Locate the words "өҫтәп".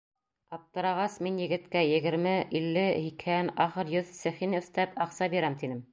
4.61-5.01